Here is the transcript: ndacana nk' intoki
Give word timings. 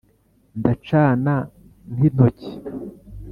ndacana 0.59 1.33
nk' 1.93 2.01
intoki 2.07 2.49